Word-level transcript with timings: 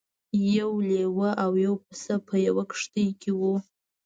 یو 0.57 0.71
لیوه 0.89 1.29
او 1.43 1.51
یو 1.65 1.73
پسه 1.85 2.15
په 2.27 2.35
یوه 2.47 2.63
کښتۍ 2.69 3.07
کې 3.21 3.31
وو. 3.39 3.53